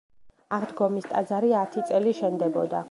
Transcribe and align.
აღდგომის 0.57 1.07
ტაძარი 1.11 1.55
ათი 1.61 1.87
წელი 1.91 2.19
შენდებოდა. 2.23 2.79